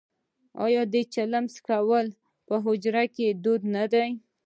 آیا 0.65 0.81
د 0.93 0.95
چلم 1.13 1.45
څکول 1.55 2.07
په 2.47 2.55
حجرو 2.65 3.05
کې 3.15 3.27
دود 3.43 3.61
نه 3.75 3.85
دی؟ 3.91 4.09